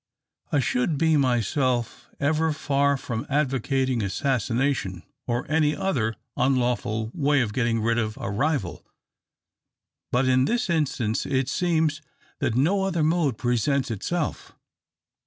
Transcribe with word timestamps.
I 0.51 0.59
should 0.59 0.97
be 0.97 1.15
myself 1.15 2.09
ever 2.19 2.51
far 2.53 2.97
from 2.97 3.27
advocating 3.29 4.01
assassination, 4.01 5.03
or 5.27 5.45
any 5.47 5.75
other 5.75 6.15
unlawful 6.35 7.11
way 7.13 7.41
of 7.41 7.53
getting 7.53 7.81
rid 7.81 7.99
of 7.99 8.17
a 8.19 8.31
rival, 8.31 8.83
but 10.11 10.25
in 10.27 10.45
this 10.45 10.71
instance 10.71 11.27
it 11.27 11.47
seems 11.47 12.01
that 12.39 12.55
no 12.55 12.81
other 12.83 13.03
mode 13.03 13.37
presents 13.37 13.91
itself. 13.91 14.53